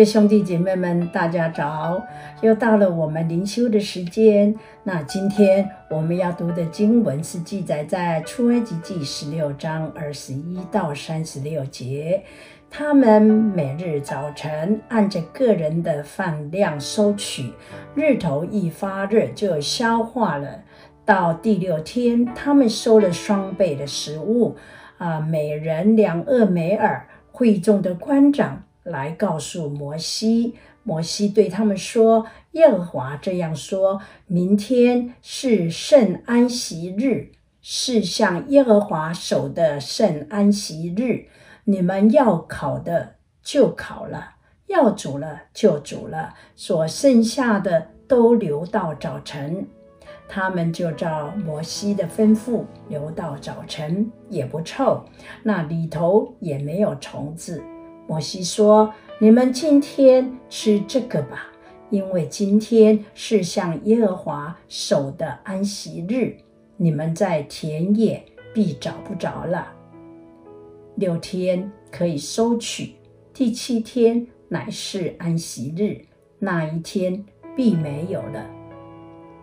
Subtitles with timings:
[0.00, 2.02] 位兄弟姐妹们，大家早！
[2.40, 4.54] 又到了我们灵修的时间。
[4.82, 12.22] 那今天我们要读的经文是记载在出埃及记十六章二十一到三十六节。
[12.70, 17.52] 他们每日早晨按着个人的饭量收取，
[17.94, 20.62] 日头一发热就消化了。
[21.04, 24.56] 到第六天，他们收了双倍的食物，
[24.96, 27.06] 啊，每人两俄梅尔。
[27.32, 28.64] 会众的官长。
[28.82, 41.26] 来告诉摩西，摩西对他们说：“耶和华这样说：明天是圣安息日，是向耶和华守的圣安息日。
[41.64, 49.66] 你们要烤的就烤了，要煮了就煮了，所剩下的都留到早晨。
[50.26, 55.04] 他们就照摩西的吩咐留到早晨，也不臭，
[55.42, 57.62] 那里头也没有虫子。”
[58.10, 61.46] 摩西说：“你们今天吃这个吧，
[61.90, 66.36] 因为今天是向耶和华守的安息日。
[66.76, 68.20] 你们在田野
[68.52, 69.72] 必找不着了。
[70.96, 72.96] 六天可以收取，
[73.32, 76.04] 第七天乃是安息日，
[76.40, 77.24] 那一天
[77.54, 78.44] 必没有了。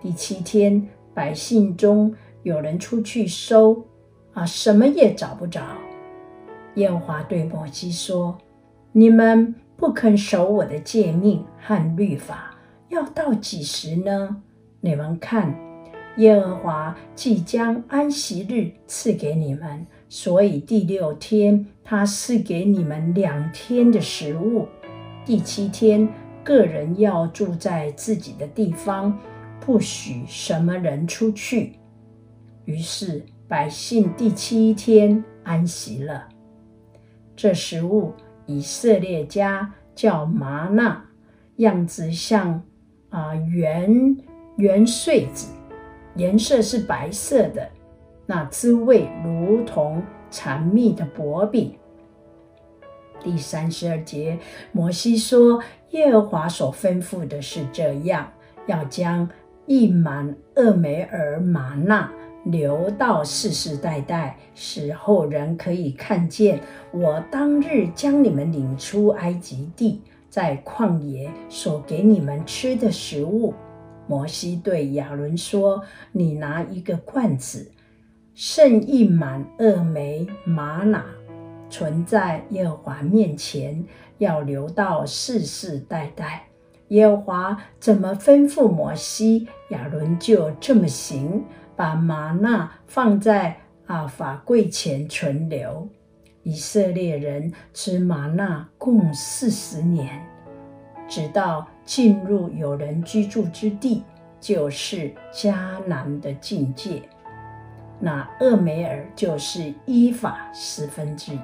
[0.00, 3.86] 第七天，百姓中有人出去收，
[4.32, 5.62] 啊，什么也找不着。
[6.74, 8.36] 耶和华对摩西说。”
[8.98, 12.56] 你们不肯守我的诫命和律法，
[12.88, 14.40] 要到几时呢？
[14.80, 15.54] 你们看，
[16.16, 24.66] 耶和华即将安息日赐给你们，所以第六天他赐给你们两天的食物。
[25.26, 26.08] 第七天，
[26.42, 29.14] 个人要住在自己的地方，
[29.60, 31.74] 不许什么人出去。
[32.64, 36.26] 于是百姓第七天安息了。
[37.36, 38.14] 这食物。
[38.46, 41.04] 以色列家叫吗哪，
[41.56, 42.62] 样子像
[43.10, 44.16] 啊圆
[44.56, 45.52] 圆穗子，
[46.14, 47.68] 颜色是白色的，
[48.24, 51.74] 那滋味如同缠蜜的薄饼。
[53.22, 54.38] 第三十二节，
[54.70, 58.32] 摩西说：“耶和华所吩咐的是这样，
[58.66, 59.28] 要将
[59.66, 62.12] 一满厄梅尔吗哪。”
[62.46, 66.60] 留到世世代代，使后人可以看见
[66.92, 73.52] 我当日将你们领出埃及地，在旷野所给你们吃的食物。
[74.06, 77.72] 摩西对亚伦说：“你拿一个罐子，
[78.32, 81.04] 盛一满二梅玛哪，
[81.68, 83.84] 存在耶和华面前，
[84.18, 86.44] 要留到世世代代。
[86.90, 91.44] 耶和华怎么吩咐摩西，亚伦就这么行。”
[91.76, 93.54] 把吗哪放在
[93.86, 95.86] 啊法柜前存留，
[96.42, 100.26] 以色列人吃吗哪共四十年，
[101.06, 104.02] 直到进入有人居住之地，
[104.40, 107.02] 就是迦南的境界。
[108.00, 111.40] 那厄梅尔就是依法十分之一。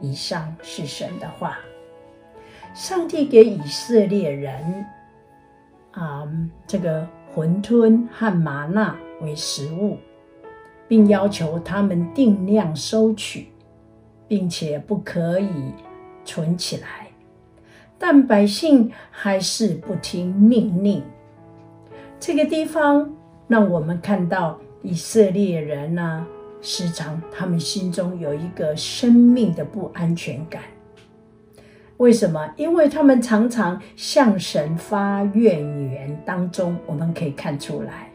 [0.00, 1.58] 以上是神的话，
[2.74, 4.86] 上帝给以色列人
[5.92, 6.28] 啊
[6.66, 7.08] 这个。
[7.34, 9.96] 馄饨和麻辣为食物，
[10.88, 13.48] 并要求他们定量收取，
[14.26, 15.72] 并且不可以
[16.24, 17.08] 存起来。
[17.98, 21.02] 但百姓还是不听命令。
[22.18, 23.14] 这个地方
[23.46, 26.26] 让我们看到以色列人呢、啊，
[26.60, 30.62] 时常他们心中有一个生命的不安全感。
[32.00, 32.50] 为什么？
[32.56, 38.10] 因为他们常常向神发怨言，当中我们可以看出来，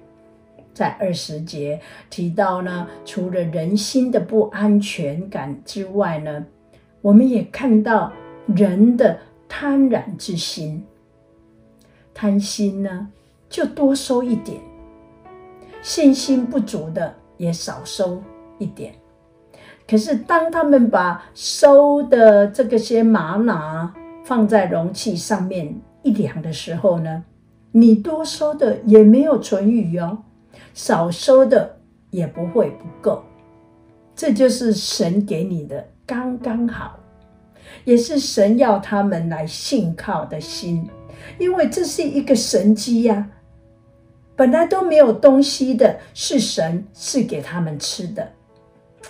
[0.73, 1.79] 在二十节
[2.09, 6.43] 提到呢，除了人心的不安全感之外呢，
[6.99, 8.11] 我们也看到
[8.47, 10.83] 人的贪婪之心，
[12.11, 13.07] 贪心呢
[13.47, 14.59] 就多收一点，
[15.83, 18.19] 信心不足的也少收
[18.57, 18.95] 一点。
[19.87, 23.93] 可是，当他们把收的这个些吗哪
[24.23, 27.23] 放在容器上面一量的时候呢，
[27.71, 30.17] 你多收的也没有存余哦，
[30.73, 31.77] 少收的
[32.09, 33.23] 也不会不够。
[34.15, 36.97] 这就是神给你的刚刚好，
[37.83, 40.89] 也是神要他们来信靠的心，
[41.37, 43.29] 因为这是一个神机呀。
[44.35, 48.31] 本来都没有东西的，是神赐给他们吃的。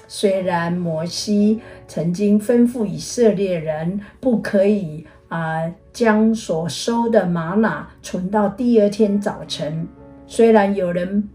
[0.07, 9.87] 虽然摩西曾经吩咐以色列人不可以啊、将所收的吗哪存到第二天早晨，
[10.27, 11.27] 虽然有人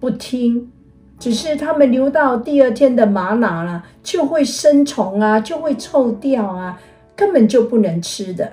[0.00, 0.70] 不听，
[1.18, 6.80] 只是他们留到第二天的吗哪呢，就会生虫啊，就会臭掉啊，
[7.14, 8.50] 根本就不能吃的。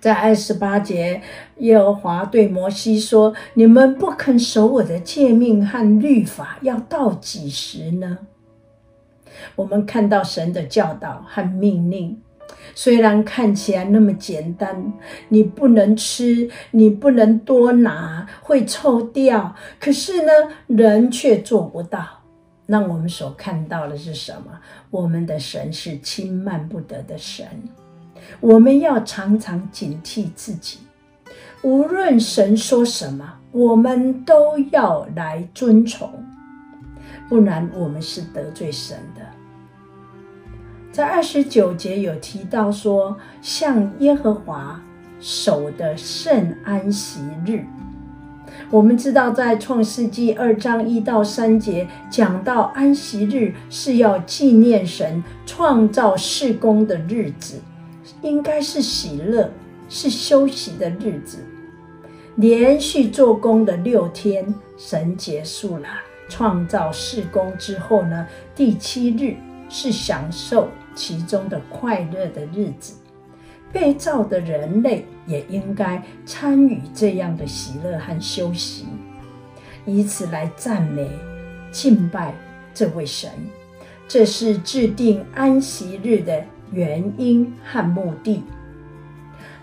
[0.00, 1.20] 在二十八节，
[1.58, 8.18] 耶和华对摩西说：“你们不肯守我的诫命和律法，要到几时呢？”
[9.54, 12.20] 我们看到神的教导和命令，
[12.74, 14.92] 虽然看起来那么简单，
[15.28, 19.54] 你不能吃，你不能多拿，会臭掉。
[19.80, 20.32] 可是呢，
[20.66, 22.06] 人却做不到。
[22.66, 24.58] 那我们所看到的是什么？
[24.90, 27.46] 我们的神是轻慢不得的神。
[28.40, 30.78] 我们要常常警惕自己，
[31.62, 36.10] 无论神说什么，我们都要来遵从，
[37.28, 39.22] 不然我们是得罪神的。
[40.90, 44.82] 在二十九节有提到说，向耶和华
[45.20, 47.64] 守的圣安息日。
[48.70, 57.60] 我们知道，在创世纪二章一到三节讲到安息日是要纪念神创造世工的日子。
[58.22, 59.50] 应该是喜乐，
[59.88, 61.38] 是休息的日子。
[62.36, 65.88] 连续做工的六天，神结束了
[66.28, 69.36] 创造事工之后呢，第七日
[69.68, 72.94] 是享受其中的快乐的日子。
[73.70, 78.86] 被造的人类也应该参与这样的喜乐和休息，
[79.84, 81.10] 以此来赞美、
[81.70, 82.34] 敬拜
[82.72, 83.30] 这位神。
[84.06, 86.42] 这是制定安息日的
[86.72, 88.42] 原因和目的，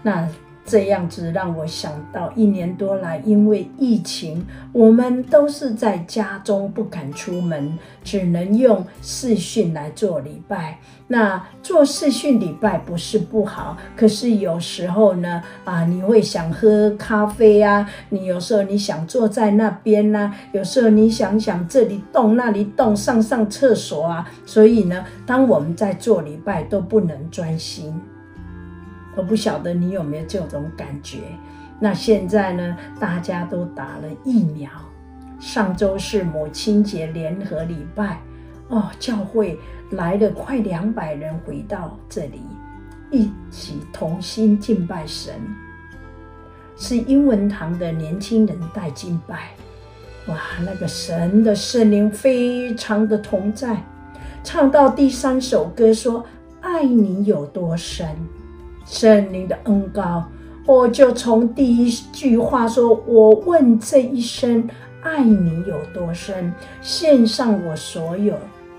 [0.03, 0.27] 那
[0.65, 10.79] 这样子让我想到，一年多来，因为疫情，我们都是在家中不敢出门，只能用视讯来做礼拜。
[11.07, 27.93] 那做视讯礼拜不是不好，可是有时候呢，啊，你会想喝咖啡啊，你有时候你想坐在那边呐、啊，有时候你想想这里动那里动，上上厕所啊，所以呢，当我们在做礼拜都不能专心。
[29.15, 31.19] 我不晓得你有没有这种感觉？
[31.79, 34.69] 那现在呢，大家都打了疫苗。
[35.39, 38.19] 上周是母亲节联合礼拜，
[38.69, 39.59] 哦，教会
[39.91, 42.41] 来了快两百人回到这里，
[43.11, 45.33] 一起同心敬拜神。
[46.77, 49.49] 是英文堂的年轻人带敬拜，
[50.27, 53.81] 哇，那个神的圣灵非常的同在。
[54.43, 56.25] 唱到第三首歌说
[56.61, 58.07] ：“爱你有多深。”
[58.85, 60.23] 圣灵的恩膏，
[60.65, 64.69] 我就从第一句话说：“我问这一生
[65.01, 68.35] 爱你有多深，献上我所有，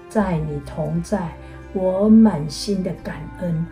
[0.09, 1.33] 在你同在，
[1.73, 3.67] 我满心的感恩。”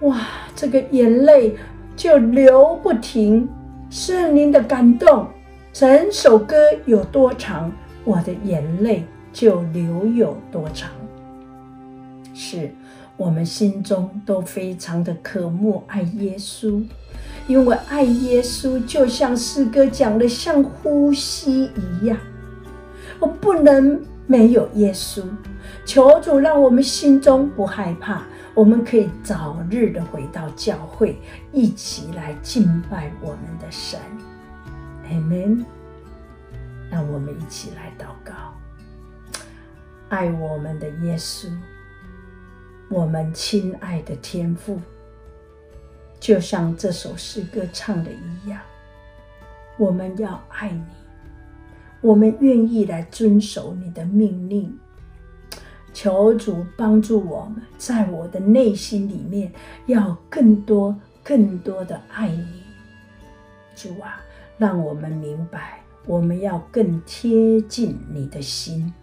[0.00, 0.18] 哇，
[0.54, 1.56] 这个眼泪
[1.94, 3.48] 就流不停。
[3.88, 5.26] 圣灵的感动，
[5.72, 6.56] 整首歌
[6.86, 7.70] 有多长，
[8.04, 10.90] 我的眼泪就流有多长。
[12.36, 12.70] 是。
[13.16, 16.84] 我们心中都非常的渴慕爱耶稣，
[17.48, 22.18] 因为爱耶稣就像诗歌讲的，像呼吸一样。
[23.18, 25.22] 我不能没有耶稣，
[25.86, 28.22] 求主让我们心中不害怕，
[28.52, 31.16] 我们可以早日的回到教会，
[31.52, 33.98] 一起来敬拜我们的神。
[35.08, 35.64] 阿门。
[36.90, 38.34] 让我们一起来祷告，
[40.10, 41.48] 爱我们的耶稣。
[42.88, 44.80] 我们亲爱的天父，
[46.20, 48.60] 就像这首诗歌唱的一样，
[49.76, 50.84] 我们要爱你，
[52.00, 54.72] 我们愿意来遵守你的命令。
[55.92, 59.52] 求主帮助我们，在我的内心里面
[59.86, 62.62] 要更多、更多的爱你。
[63.74, 64.20] 主啊，
[64.58, 68.94] 让我们明白，我们要更贴近你的心，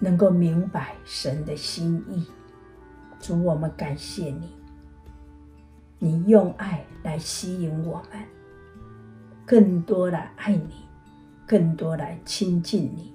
[0.00, 2.26] 能够明白神的心意。
[3.26, 4.48] 主，我们感谢你，
[5.98, 8.22] 你用爱来吸引我们，
[9.44, 10.74] 更多来爱你，
[11.44, 13.12] 更多来亲近你。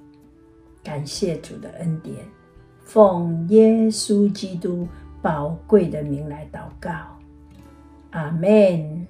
[0.84, 2.25] 感谢主的恩典，
[2.84, 4.86] 奉耶稣基督
[5.22, 6.91] 宝贵的名来祷告，
[8.10, 9.08] 阿门。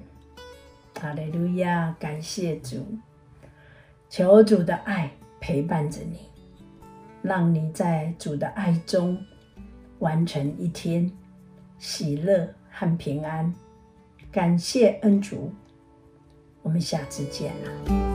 [0.99, 2.85] 哈利路亚，感谢主，
[4.07, 6.19] 求主的爱陪伴着你，
[7.23, 9.17] 让你在主的爱中。
[10.01, 11.09] 完成一天
[11.79, 13.51] 喜乐和平安，
[14.31, 15.51] 感谢恩主，
[16.61, 18.10] 我们下次见了。